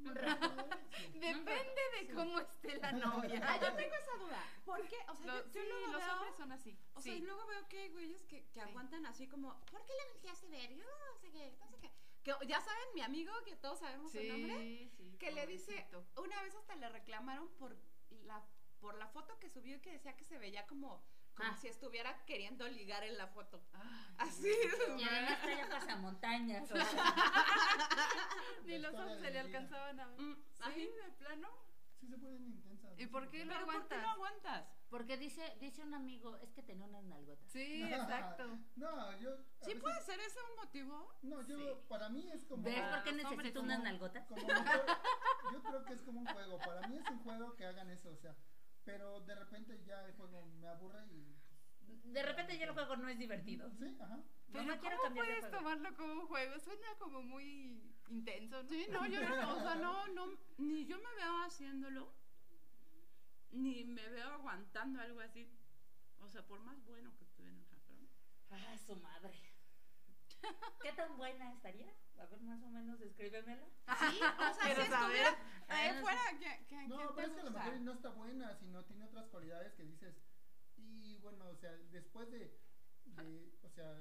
[0.97, 1.19] Sí.
[1.19, 3.41] Depende de cómo esté la novia.
[3.45, 4.45] Ah, yo tengo esa duda.
[4.65, 4.97] ¿Por qué?
[5.09, 6.13] O sea, Lo- yo, yo sí, luego los veo...
[6.15, 6.79] hombres son así.
[6.95, 7.11] O sí.
[7.11, 10.47] sea, luego veo que hay güeyes que, que aguantan así como, ¿por qué le volteaste
[10.47, 10.75] a ver?
[10.75, 11.91] Yo no sé qué, no sé qué.
[12.23, 16.55] Que ya saben, mi amigo, que todos sabemos su nombre, que le dice, una vez
[16.55, 17.77] hasta le reclamaron por
[18.25, 18.45] la,
[18.79, 21.03] por la foto que subió y que decía que se veía como,
[21.35, 21.57] como Ah.
[21.61, 23.63] si estuviera queriendo ligar en la foto.
[23.73, 24.49] Ay, Así.
[24.99, 26.71] Y además traía pasamontañas.
[26.71, 26.85] O sea,
[28.65, 30.21] Ni los ojos se le alcanzaban a ver.
[30.21, 30.37] Mm,
[30.75, 31.49] Sí, de plano.
[32.01, 32.99] Sí se ponen intensas.
[32.99, 34.03] ¿Y no por qué lo ¿Pero por qué aguantas?
[34.03, 34.65] no aguantas?
[34.91, 37.49] Porque dice, dice un amigo, es que tenía unas nalgotas.
[37.51, 38.59] Sí, exacto.
[38.77, 39.37] No, yo.
[39.61, 41.19] ¿Sí veces- puede ser ese un motivo?
[41.23, 41.65] No, yo, Sí.
[41.89, 42.63] para mí es como.
[42.65, 44.27] ¿Ves por qué necesito unas nalgotas?
[44.27, 44.85] como un juego.
[45.53, 46.59] Yo creo que es como un juego.
[46.59, 48.35] Para mí es un juego que hagan eso, o sea.
[48.85, 51.37] Pero de repente ya el juego me aburre y.
[52.05, 53.71] De repente ya el juego no es divertido.
[53.79, 54.21] Sí, ajá.
[54.53, 55.57] Pero Mamá, quiero ¿cómo puedes juego.
[55.57, 56.59] tomarlo como un juego?
[56.59, 58.69] Suena como muy intenso, ¿no?
[58.69, 62.13] Sí, no, yo no, o sea, no, no, ni yo me veo haciéndolo,
[63.51, 65.49] ni me veo aguantando algo así.
[66.21, 68.09] O sea, por más bueno que estuviera en Japón.
[68.51, 69.52] Ah, su madre.
[70.83, 71.93] ¿Qué tan buena estaría?
[72.19, 73.67] A ver, más o menos, descríbemela.
[73.99, 75.27] Sí, o sea, si Quiero saber.
[75.69, 78.09] ahí Ah, fuera, ¿qué, qué, No, qué pero es que a lo mejor no está
[78.11, 80.15] buena, sino tiene otras cualidades que dices.
[80.77, 82.59] Y bueno, o sea, después de.
[83.05, 83.95] de o sea,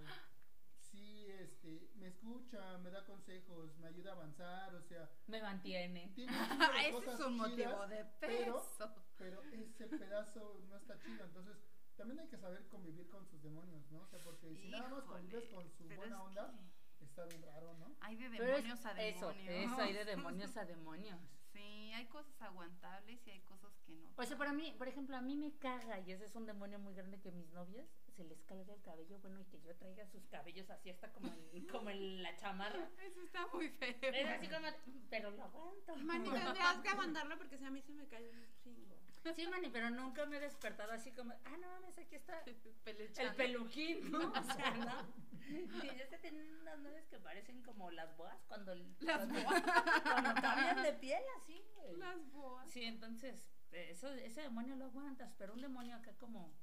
[0.79, 1.89] sí, este.
[1.95, 5.09] Me escucha, me da consejos, me ayuda a avanzar, o sea.
[5.27, 6.11] Me mantiene.
[6.15, 6.31] Tiene
[6.89, 8.95] Ese es un motivo chidas, de pero- peso.
[9.17, 11.25] pero ese pedazo no está chido.
[11.25, 11.57] Entonces,
[12.01, 13.99] también hay que saber convivir con sus demonios, ¿no?
[14.01, 16.51] O sea, porque si nada más convives Híjole, con su buena onda,
[16.97, 17.95] que está bien raro, ¿no?
[17.99, 19.71] Hay de Pero es- demonios a demonios.
[19.71, 21.19] eso, hay de demonios a demonios.
[21.53, 24.09] Sí, hay cosas aguantables y hay cosas que no.
[24.15, 26.79] O sea, para mí, por ejemplo, a mí me caga, y ese es un demonio
[26.79, 30.07] muy grande que mis novias se les calga el cabello, bueno, y que yo traiga
[30.07, 32.89] sus cabellos así hasta como en, como en la chamarra.
[33.05, 33.93] Eso está muy feo.
[34.01, 34.67] Es así como,
[35.09, 35.95] pero lo aguanto.
[35.97, 39.00] Mani, tendrías que mandarlo porque si a mí se me cae un chingo.
[39.35, 43.35] Sí, Mani, pero nunca me he despertado así como, ah, no mames, aquí está el
[43.35, 44.31] peluquín, ¿no?
[44.31, 45.21] O sea, ¿no?
[45.47, 49.61] Y yo estoy teniendo unas novias que parecen como las boas cuando, Las cuando, boas.
[50.03, 51.63] cuando cambian de piel, así.
[51.75, 51.97] güey.
[51.97, 52.69] Las boas.
[52.71, 56.53] Sí, entonces, eh, eso, ese demonio lo aguantas, pero un demonio acá como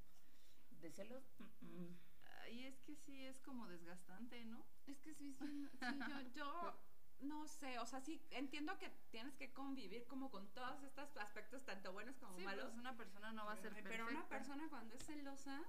[0.70, 1.98] de celos, mm, mm.
[2.42, 4.64] Ay, es que sí, es como desgastante, ¿no?
[4.86, 6.78] Es que sí, sí, sí, yo, yo
[7.20, 11.64] no sé, o sea, sí entiendo que tienes que convivir como con todos estos aspectos,
[11.64, 12.66] tanto buenos como Sí, malos.
[12.66, 14.10] pues una persona no va a ser Pero perfecta.
[14.12, 15.60] una persona cuando es celosa,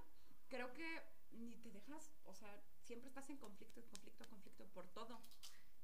[0.48, 5.20] creo que ni te dejas, o sea, siempre estás en conflicto, conflicto, conflicto por todo.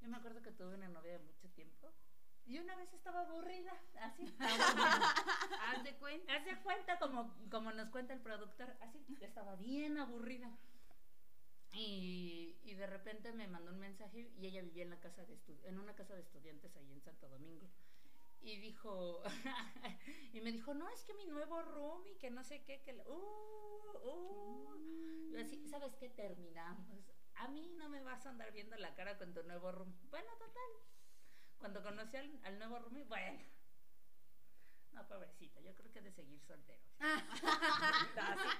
[0.00, 1.92] Yo me acuerdo que tuve una novia de mucho tiempo.
[2.44, 4.32] Y una vez estaba aburrida, así.
[4.40, 6.32] Haz de cuenta.
[6.36, 10.48] Haz de cuenta, como, como nos cuenta el productor, así, estaba bien aburrida.
[11.78, 15.38] Y, y de repente me mandó un mensaje y ella vivía en la casa de
[15.64, 17.68] en una casa de estudiantes ahí en Santo Domingo.
[18.40, 19.22] Y dijo,
[20.32, 23.98] y me dijo, no, es que mi nuevo roomie, que no sé qué, que, uh,
[24.04, 25.36] uh.
[25.38, 26.08] Así, ¿sabes qué?
[26.08, 27.12] Terminamos.
[27.34, 29.98] A mí no me vas a andar viendo la cara con tu nuevo roomie.
[30.08, 30.70] Bueno, total.
[31.58, 33.55] Cuando conocí al, al nuevo roomie, bueno.
[34.96, 36.82] No, pobrecito, yo creo que de seguir soltero.
[37.00, 38.06] Así,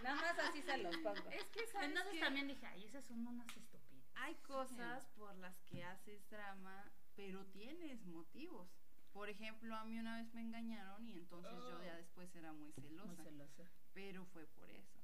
[0.03, 1.31] nada más así se los pongo.
[1.31, 2.21] Es que, ¿sabes Entonces qué?
[2.21, 4.05] también dije, ay, esas son unas estúpidas.
[4.17, 8.69] Hay cosas por las que haces drama, pero tienes motivos.
[9.15, 12.71] Por ejemplo, a mí una vez me engañaron y entonces yo ya después era muy
[12.73, 13.07] celosa.
[13.07, 13.65] Muy celosa.
[13.95, 14.99] pero fue por eso.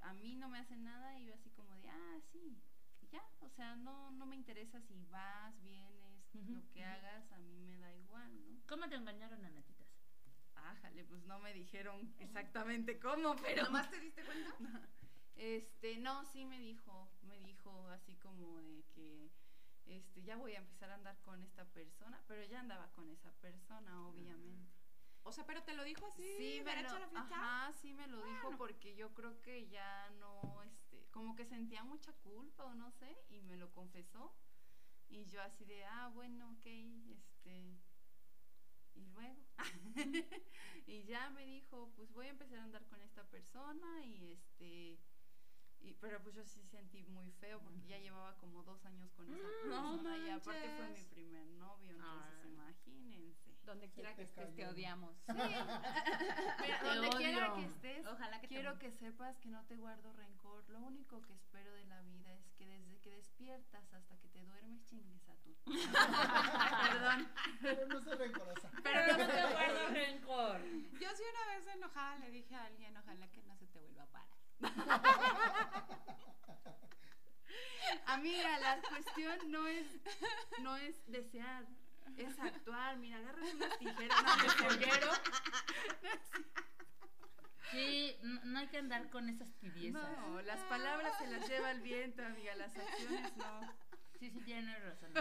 [0.00, 2.62] A mí no me hacen nada y yo así como de, ah, sí,
[3.10, 7.58] ya, o sea, no, no me interesa si vas, vienes, lo que hagas, a mí
[7.58, 8.60] me da igual, ¿no?
[8.66, 9.79] ¿Cómo te engañaron, Anatitas?
[10.64, 13.64] Ájale, pues no me dijeron exactamente cómo, pero...
[13.64, 14.56] ¿Nomás te diste cuenta?
[15.36, 19.30] Este, no, sí me dijo, me dijo así como de que,
[19.86, 23.32] este, ya voy a empezar a andar con esta persona, pero ya andaba con esa
[23.40, 24.70] persona, obviamente.
[25.22, 28.22] O sea, pero te lo dijo así, Sí, me lo, la ajá, sí me lo
[28.22, 32.90] dijo porque yo creo que ya no, este, como que sentía mucha culpa o no
[32.90, 34.34] sé, y me lo confesó.
[35.08, 37.78] Y yo así de, ah, bueno, ok, este,
[39.00, 39.40] y luego.
[40.86, 44.98] y ya me dijo, pues voy a empezar a andar con esta persona y este,
[45.82, 49.26] y, pero pues yo sí sentí muy feo porque ya llevaba como dos años con
[49.26, 52.50] esa Mm, no persona y aparte fue mi primer novio, entonces Ay.
[52.50, 53.50] imagínense.
[53.64, 55.16] Donde quiera que estés, te odiamos.
[55.26, 55.34] Te
[56.84, 60.68] donde quiera que estés, Ojalá que te quiero que sepas que no te guardo rencor.
[60.70, 64.42] Lo único que espero de la vida es que desde que despiertas hasta que te
[64.42, 65.54] duermes chingues a tu.
[65.64, 67.28] Perdón.
[67.62, 68.70] Pero no soy rencorosa.
[68.82, 70.60] Pero no te guardo rencor.
[71.00, 74.02] Yo sí una vez enojada le dije a alguien, ojalá que no se te vuelva
[74.02, 74.40] a parar.
[78.06, 79.86] Amiga, la cuestión no es,
[80.60, 81.66] no es desear,
[82.16, 82.96] es actuar.
[82.98, 85.18] Mira, agarras unas tijeras, no me servieron.
[87.70, 90.18] Sí, no, no hay que andar con esas tibiezas.
[90.18, 93.60] No, las palabras se las lleva el viento, amiga, las acciones no.
[94.18, 95.12] Sí, sí, tienes razón.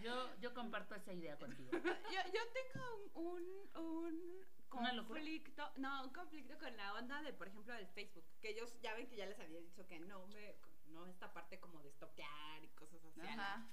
[0.00, 1.70] Yo, yo comparto esa idea contigo.
[1.72, 3.42] Yo, yo tengo un,
[3.76, 8.74] un conflicto, no, un conflicto con la onda de, por ejemplo, del Facebook, que ellos
[8.80, 11.90] ya ven que ya les había dicho que no me, no esta parte como de
[11.90, 13.20] estoquear y cosas así.
[13.20, 13.68] Ajá.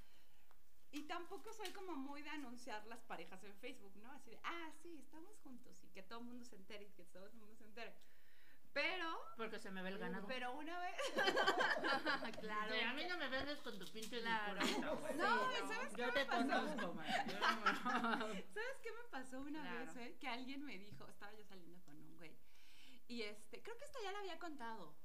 [0.91, 4.11] Y tampoco soy como muy de anunciar las parejas en Facebook, ¿no?
[4.13, 7.03] Así de, ah, sí, estamos juntos y que todo el mundo se entere y que
[7.05, 7.93] todo el mundo se entere.
[8.73, 10.27] Pero, Porque se me ve el ganado.
[10.27, 10.95] pero una vez,
[12.41, 12.73] claro.
[12.75, 14.59] Sí, a mí no me vendes con tu pinche Claro.
[14.61, 15.15] discurso, güey.
[15.15, 16.37] No, Sí, ¿y ¿sabes qué Yo me te pasó?
[16.47, 17.05] conozco, man.
[17.27, 18.19] Yo no-
[18.53, 19.79] ¿Sabes qué me pasó una Claro.
[19.79, 20.17] vez, eh?
[20.19, 22.37] Que alguien me dijo, estaba yo saliendo con un güey,
[23.07, 24.95] y este, creo que esto ya lo había contado,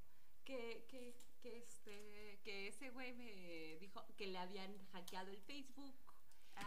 [0.45, 5.95] que, que, que este, que ese güey me dijo que le habían hackeado el Facebook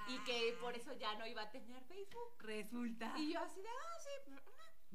[0.08, 2.36] y que por eso ya no iba a tener Facebook.
[2.40, 3.14] resulta.
[3.18, 4.32] Y yo así de, ah, sí,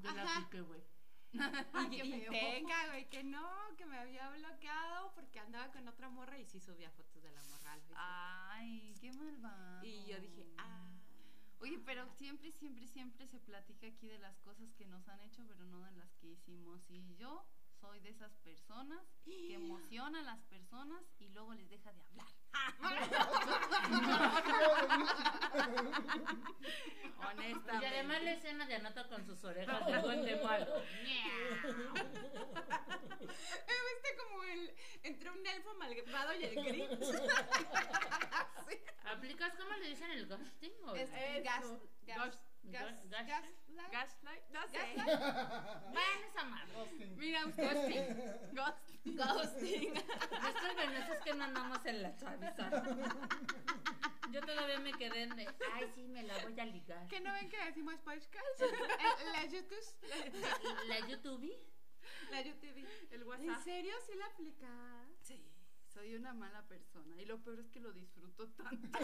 [0.03, 0.41] Yo la Ajá.
[0.45, 0.83] piqué, güey.
[1.93, 2.33] Y, qué y feo.
[2.33, 6.59] venga, güey, que no, que me había bloqueado porque andaba con otra morra y sí
[6.61, 7.99] subía fotos de la morra al Facebook.
[8.01, 9.85] Ay, qué malvado.
[9.85, 10.89] y yo dije, ah.
[11.61, 15.45] Oye, pero siempre, siempre, siempre se platica aquí de las cosas que nos han hecho,
[15.47, 16.91] pero no de las que hicimos.
[16.91, 17.45] Y yo
[17.81, 22.27] soy de esas personas que emociona a las personas y luego les deja de hablar.
[27.31, 27.83] Honestamente.
[27.83, 30.83] Y además la escena de Anota con sus orejas de duende malo.
[33.21, 37.15] ¿Viste como el, entre un elfo malvado y el Grinch?
[39.05, 40.73] ¿Aplicas cómo le dicen el ghosting?
[40.87, 41.43] O Es Eso.
[41.45, 41.65] gas,
[42.07, 44.95] gas, Gas- gas, gas- gas, Gaslight, no sé.
[44.97, 46.73] Van esa madre.
[46.75, 47.17] Ghosting.
[47.19, 48.53] Mira usted.
[48.53, 48.79] Ghost.
[49.05, 49.93] ghosting.
[49.95, 52.71] Nuestros venenos es que no andamos en la chaviza.
[54.31, 57.09] Yo todavía me quedé en de, ay, sí, me la voy a ligar.
[57.09, 58.61] ¿Que no ven que decimos podcast?
[58.61, 59.85] Eh, La YouTube.
[60.87, 61.53] La YouTube.
[62.31, 62.87] La YouTube.
[63.11, 63.65] El ¿En WhatsApp.
[63.65, 65.09] serio sí la aplicas?
[65.23, 65.43] Sí,
[65.93, 67.21] soy una mala persona.
[67.21, 68.99] Y lo peor es que lo disfruto tanto.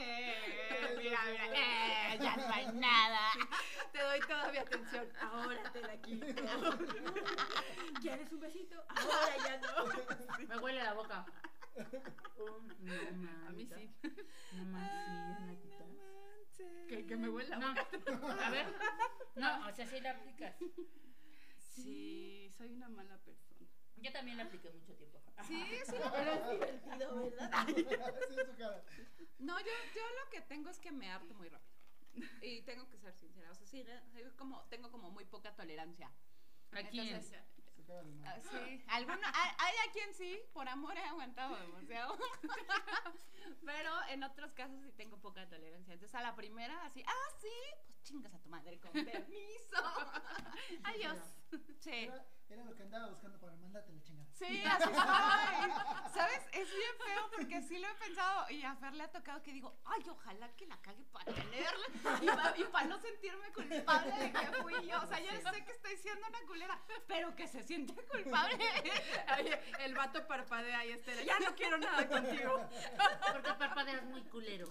[0.00, 1.44] Eh, mira, mira,
[2.14, 3.32] eh, ya no hay nada.
[3.92, 5.08] Te doy todavía atención.
[5.20, 6.26] Ahora te la quito.
[8.00, 8.84] ¿Quieres un besito?
[8.88, 10.46] Ahora ya no.
[10.48, 11.24] Me huele la boca.
[12.38, 13.90] Oh, no, A mí sí.
[14.52, 14.84] No sí,
[15.38, 15.84] Anatita.
[16.88, 18.46] Que, que me huele la No, boca.
[18.46, 18.66] a ver.
[19.36, 20.54] No, o sea, sí la aplicas.
[21.58, 23.47] Sí, soy una mala persona.
[24.02, 25.18] Yo también la apliqué mucho tiempo.
[25.46, 25.94] Sí, sí.
[26.12, 27.50] Pero es divertido, ¿verdad?
[27.52, 28.82] Así es su cara.
[29.38, 31.78] No, yo, yo lo que tengo es que me harto muy rápido.
[32.42, 33.50] Y tengo que ser sincera.
[33.50, 36.10] O sea, sí, soy como, tengo como muy poca tolerancia.
[36.72, 37.20] ¿A quién?
[38.26, 42.18] Ah, sí, alguno, hay, hay a quien sí, por amor he aguantado demasiado.
[43.64, 45.94] Pero en otros casos sí tengo poca tolerancia.
[45.94, 47.48] Entonces a la primera, así, ah, sí,
[47.86, 49.76] pues chingas a tu madre, con permiso.
[50.84, 51.18] Adiós.
[51.78, 51.90] Sí.
[51.90, 54.28] Era, era lo que andaba buscando para mandarte la chingada.
[54.32, 56.12] Sí, así soy.
[56.14, 56.40] ¿Sabes?
[56.52, 59.52] Es bien feo porque sí lo he pensado y a Fer le ha tocado que
[59.52, 61.86] digo, ay, ojalá que la cague para tenerla
[62.22, 65.02] y para, y para no sentirme culpable de que fui yo.
[65.02, 68.58] O sea, yo sé que estoy siendo una culera, pero que se siente culpable.
[69.26, 72.68] Ay, el vato parpadea y este, ya no quiero nada contigo.
[73.32, 74.68] Porque parpadeas muy culero.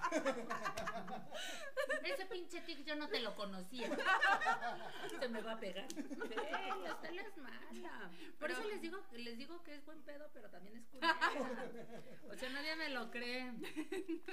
[2.04, 3.90] Ese pinche tic yo no te lo conocía.
[5.20, 5.88] Se me va a pegar.
[5.92, 8.10] Sí, Estela es mala.
[8.40, 11.18] Por Pero- eso les digo, les digo que es buen pedo, pero también es culera.
[12.32, 13.52] O sea, nadie me lo cree.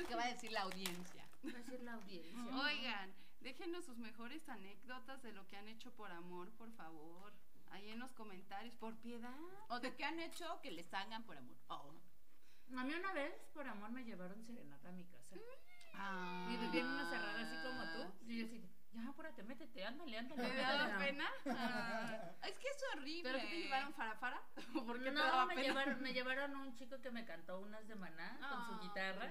[0.08, 1.26] ¿Qué va a decir la audiencia?
[1.46, 2.56] Va a decir la audiencia.
[2.56, 7.32] Oigan, déjenos sus mejores anécdotas de lo que han hecho por amor, por favor.
[7.70, 9.34] Ahí en los comentarios, por piedad.
[9.68, 11.56] ¿O de qué han hecho que les hagan por amor?
[11.68, 11.92] Oh.
[12.76, 15.36] A mí una vez, por amor, me llevaron serenata a mi casa.
[15.94, 16.48] Ah.
[16.52, 18.30] Y vivía en una cerrada así como tú.
[18.30, 18.62] Y yo así,
[18.94, 20.42] ya, apúrate, métete, ándale, ándale.
[20.42, 20.78] ¿Te ándale".
[20.78, 21.28] daba pena?
[21.46, 23.22] Ah, Es que es horrible.
[23.30, 24.42] ¿Pero qué te llevaron farafara?
[24.76, 25.66] ¿O por qué te No, daba me pena?
[25.68, 29.30] llevaron, me llevaron un chico que me cantó unas de maná con su Ah, guitarra.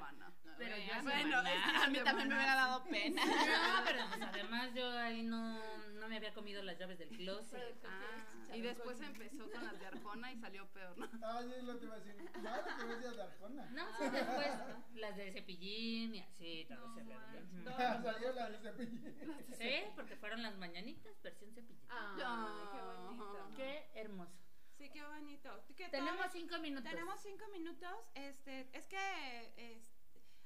[0.57, 2.57] Pero yo bueno, maná, es que a mí también me maná, hubiera sí.
[2.57, 3.21] dado pena.
[3.73, 7.75] No, pero pues además yo ahí no, no me había comido las llaves del closet.
[7.85, 11.07] Ah, y después empezó con las de Arjona y salió peor, ¿no?
[11.27, 12.29] Ay, es lo que iba a decir.
[12.43, 13.65] Ya lo que ves de Arjona.
[13.71, 14.51] No, sí, después
[14.95, 17.71] las de cepillín y así, todo No.
[17.71, 18.03] Ujú.
[18.03, 19.15] Salió la de cepillín.
[19.57, 21.79] Sí, porque fueron las mañanitas versión cepillín.
[21.89, 23.49] Ay, qué bonito.
[23.55, 24.31] Qué hermoso.
[24.77, 25.63] Sí, qué bonito.
[25.75, 26.89] ¿Qué Tenemos cinco minutos.
[26.91, 27.95] Tenemos cinco minutos.
[28.15, 29.93] Este, es que es-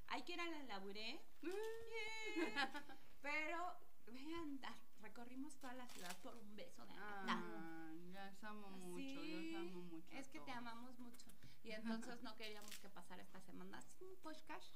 [0.08, 1.20] hay que ir a la laburé.
[1.42, 2.86] Yeah.
[3.22, 6.94] Pero, vean, ah, recorrimos toda la ciudad por un beso de.
[6.98, 10.16] Ah, ya os amo mucho, Sí, amo mucho.
[10.18, 11.32] Es que te amamos mucho.
[11.64, 14.74] Y entonces no queríamos que pasara esta semana sin podcast.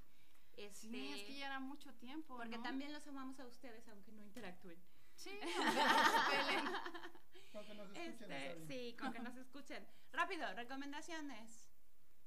[0.57, 2.63] Este, Sí, es que ya era mucho tiempo, porque ¿no?
[2.63, 4.81] también los amamos a ustedes, aunque no interactúen.
[5.15, 6.65] Sí, aunque nos pelen.
[7.51, 9.85] Con que nos escuchen, Este, sí, con que nos escuchen.
[10.13, 11.67] Rápido, recomendaciones.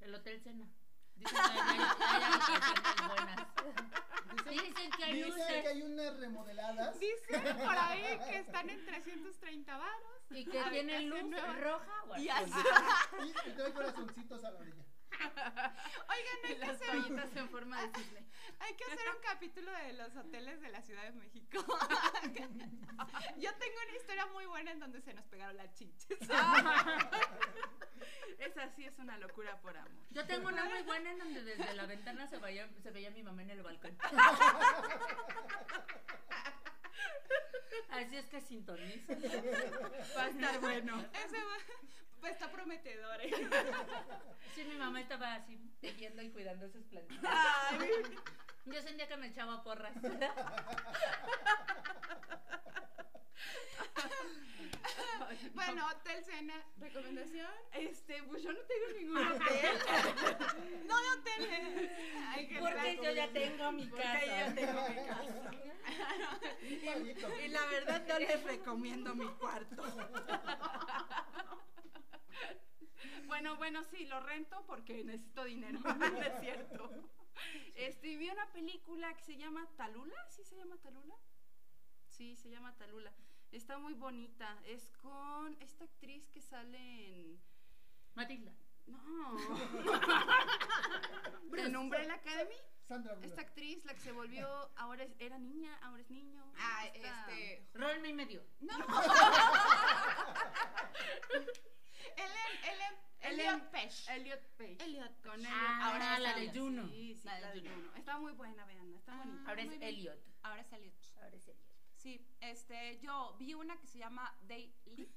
[0.00, 0.68] El Hotel Cena.
[1.16, 3.36] Dicen que hay, buenas.
[4.50, 7.00] Dicen que hay Dicen que hay unas remodeladas.
[7.00, 10.22] Dicen por ahí que están en 330 varos.
[10.30, 11.54] y que tienen luz nueva.
[11.54, 12.64] roja o Y azul.
[13.24, 14.84] Y, y trae corazoncitos a la orilla.
[15.20, 18.24] Oigan, hay que, hacer, en forma de cisne.
[18.60, 21.58] hay que hacer un capítulo de los hoteles de la Ciudad de México.
[23.38, 26.18] Yo tengo una historia muy buena en donde se nos pegaron las chiches.
[28.38, 29.90] Esa sí es una locura por amor.
[30.10, 33.22] Yo tengo una muy buena en donde desde la ventana se veía, se veía mi
[33.22, 33.96] mamá en el balcón.
[37.90, 39.14] Así es que sintoniza.
[40.16, 41.04] Va a estar bueno.
[41.24, 41.56] Ese va,
[42.24, 43.20] pues está prometedor.
[43.20, 43.30] ¿eh?
[44.54, 47.30] Sí, mi mamá estaba así, tejiendo y cuidando sus plantitas.
[47.72, 47.78] Ay,
[48.66, 49.92] Yo sentía que me echaba porras.
[55.54, 57.50] bueno, Hotel Cena, ¿recomendación?
[57.72, 59.78] Este, pues yo no tengo ningún hotel.
[60.86, 61.90] No de hoteles.
[62.28, 64.20] Ay, Porque yo ya tengo mi Porque casa.
[64.20, 65.50] yo ya tengo mi casa.
[66.62, 67.40] Igualito.
[67.44, 69.82] Y la verdad no les recomiendo mi cuarto.
[73.34, 76.88] Bueno, bueno, sí, lo rento porque necesito dinero, no es cierto.
[77.74, 81.16] Este, vi una película que se llama Talula, ¿sí se llama Talula?
[82.10, 83.12] Sí, se llama Talula.
[83.50, 84.56] Está muy bonita.
[84.66, 87.42] Es con esta actriz que sale en...
[88.14, 88.52] Matilda.
[88.86, 89.36] No.
[91.56, 92.54] en Umbrella Academy.
[92.86, 93.30] Sandra Bullock.
[93.30, 96.52] Esta actriz, la que se volvió, ahora es- era niña, ahora es niño.
[96.56, 97.66] Ah, Esta- este.
[97.74, 98.44] Rolme y medio.
[98.60, 98.74] No.
[102.16, 104.12] Ellen, Ellen, Ellen Elliot Page.
[104.14, 104.76] Elliot Page.
[104.84, 105.46] Elliot Con Page.
[105.46, 106.52] Elliot Ah, Ahora la es de ella.
[106.60, 106.88] Juno.
[106.88, 107.74] Sí, sí, La de la de Juno.
[107.74, 107.92] Juno.
[108.14, 109.24] Está muy buena, veanla, está Ah.
[109.24, 109.48] bonita.
[109.50, 109.82] Ahora es.
[109.82, 110.18] Elliot.
[110.44, 110.94] Ahora es Elliot.
[111.16, 111.64] Ahora es Elliot.
[111.96, 115.10] Sí, este, yo vi una que se llama Day Leap.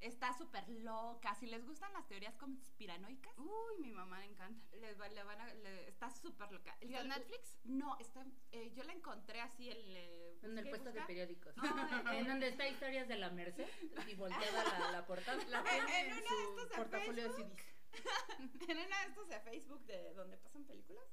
[0.00, 1.34] Está súper loca.
[1.34, 4.74] Si les gustan las teorías conspiranoicas, Uy, mi mamá le encanta.
[4.76, 6.74] les va- le van a, le- está súper loca.
[6.80, 7.58] ¿Está en Netflix?
[7.64, 11.54] No, está, eh, yo la encontré así en, eh, En el puesto de periódicos.
[11.58, 11.62] No,
[12.14, 13.68] En donde está historias de la Merced
[14.08, 15.44] y volteada la, la portada.
[15.48, 17.56] La En- en uno de estos de portafolio de Facebook.
[17.58, 17.70] CDs.
[18.70, 21.04] En una de estos de Facebook de donde pasan películas.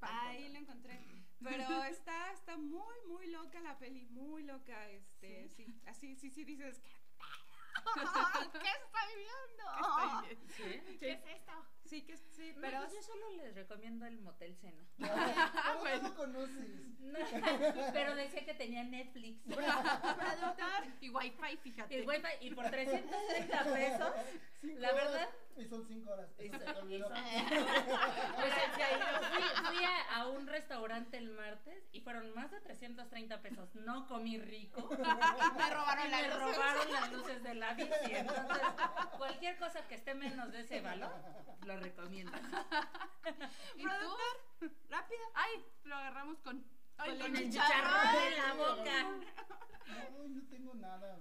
[0.00, 1.00] Ahí la encontré.
[1.42, 6.44] Pero está, está muy, muy loca la peli, muy loca, este, sí, así, sí, sí
[6.44, 6.80] dices,
[7.94, 8.52] ¿qué pedo?
[8.52, 10.46] ¿Qué estoy viendo?
[10.56, 10.98] ¿Sí?
[10.98, 11.52] ¿Qué es esto?
[11.84, 14.82] Sí, que sí, Pero pero pues yo solo les recomiendo el Motel Cena.
[14.98, 16.68] ¿Cómo no lo conoces?
[17.00, 17.18] No,
[17.92, 19.40] pero decía que tenía Netflix.
[19.44, 21.98] productor y wifi, fíjate.
[22.00, 24.12] Y, wifi, y por 330 pesos,
[24.60, 25.04] Cinco la horas.
[25.12, 26.28] verdad, Y son cinco horas.
[26.38, 27.08] Eso- olvidó.
[27.08, 33.74] Pues fui, fui a, a un restaurante el martes y fueron más de 330 pesos.
[33.74, 34.88] No comí rico.
[35.58, 36.38] Me robaron Y la me luz.
[36.38, 37.90] robaron las luces de la bici.
[38.10, 38.62] Entonces,
[39.18, 41.12] cualquier cosa que esté menos de ese valor,
[41.66, 42.32] lo recomiendo.
[43.76, 43.88] ¿Y tú?
[43.88, 45.20] Productor, rápido.
[45.34, 46.64] Ay, lo agarramos con,
[46.98, 48.16] ay, Con el chicharrón.
[48.26, 49.02] en la boca.
[50.12, 51.18] No, no tengo nada.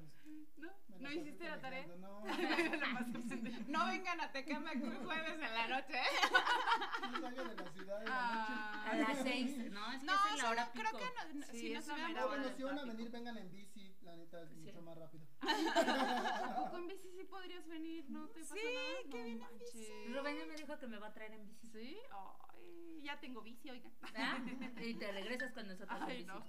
[0.58, 0.70] ¿No?
[0.90, 1.86] Me ¿No hiciste la tarea?
[2.00, 2.24] No.
[3.68, 5.94] No vengan a Tecamac un jueves en la noche.
[5.94, 7.12] ¿eh?
[7.12, 8.90] no salgo de la ciudad en la Ah.
[8.92, 9.92] A las 6, ¿no?
[9.92, 10.98] Es que No, es en la hora creo pico.
[11.00, 12.20] que no- Sí, si hubiéramos- mera noche.
[12.24, 13.75] hora Bueno, si van a venir, vengan en bici.
[14.06, 14.56] La neta es Sí.
[14.58, 15.26] mucho más rápido.
[15.42, 18.06] ¿A poco en bici sí podrías venir?
[18.10, 18.98] ¿No te pasa Sí, nada?
[19.02, 19.74] que No viene en manches.
[19.74, 20.14] bici.
[20.14, 21.68] Rubén ya me dijo que me va a traer en bici.
[21.68, 21.98] ¿Sí?
[22.12, 23.92] Ay, ya tengo bici, oigan.
[24.16, 24.38] ¿Ah?
[24.82, 26.28] Y te regresas con nosotros en Ay, bici.
[26.28, 26.46] no.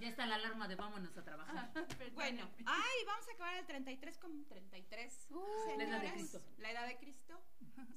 [0.00, 1.72] Ya está la alarma de vámonos a trabajar.
[2.14, 5.26] Bueno, ay, vamos a acabar el 33 con 33.
[5.30, 6.40] Uy, la edad de Cristo.
[6.58, 7.40] La edad de Cristo.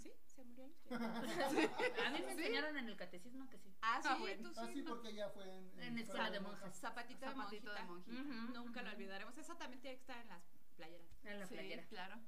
[0.01, 0.11] ¿Sí?
[0.43, 0.69] ¿Se murió?
[2.05, 2.39] A mí me ¿Sí?
[2.41, 3.73] enseñaron en el catecismo que sí.
[3.81, 4.49] Ah, sí, Ah, bueno.
[4.49, 4.61] tú sí.
[4.63, 6.75] Ah, sí, porque ya fue en, En escuela de monjas.
[6.79, 8.21] Zapatito, Zapatito de de monjita.
[8.53, 9.37] Nunca lo olvidaremos.
[9.37, 10.43] Eso también tiene que estar en las
[10.75, 11.07] playeras.
[11.23, 11.83] En la Sí, playera.
[11.87, 12.19] claro.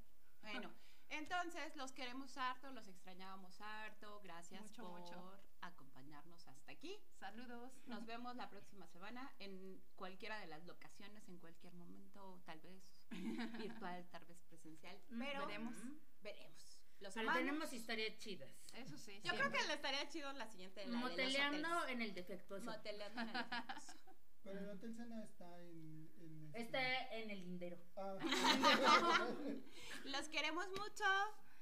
[0.42, 0.72] Bueno,
[1.10, 4.22] entonces los queremos harto, los extrañábamos harto.
[4.24, 5.40] Gracias Mucho, por mucho.
[5.62, 6.98] acompañarnos hasta aquí.
[7.20, 7.74] Saludos.
[7.88, 13.04] Nos vemos la próxima semana en cualquiera de las locaciones, en cualquier momento, tal vez
[13.60, 14.98] virtual, tal vez presencial.
[15.10, 15.76] Mm, Pero veremos.
[16.22, 16.75] veremos.
[17.00, 17.40] Los Pero amamos.
[17.40, 18.50] tenemos historias chidas.
[18.74, 19.22] Eso sí.
[19.24, 20.82] Yo creo que le estaría chido la siguiente.
[20.82, 22.66] La de los Moteleando en el defectuoso.
[22.66, 23.94] Moteleando en el defectuoso.
[24.44, 26.10] Pero el Hotel Sena está en.
[26.20, 27.78] en este- Está en el lindero.
[27.98, 28.18] Ah.
[30.06, 31.04] Los queremos mucho.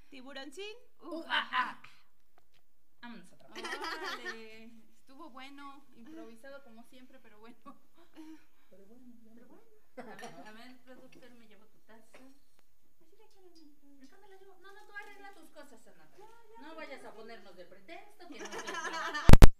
[0.09, 0.75] Tiburoncín.
[1.01, 1.81] Uh, ah, ah.
[3.01, 3.79] Vámonos a trabajar.
[4.19, 4.71] órale.
[4.99, 7.57] Estuvo bueno, improvisado como siempre, pero bueno.
[8.69, 9.59] Pero bueno, ya me voy.
[9.97, 12.17] A ver, a ver, productor, me llevo tu taza
[15.23, 16.09] arregla tus cosas, Ana.
[16.61, 18.45] No vayas a ponernos de pretexto que no